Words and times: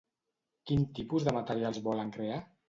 Quin 0.71 0.85
tipus 1.01 1.27
de 1.27 1.35
materials 1.39 1.79
volen 1.91 2.17
crear? 2.17 2.43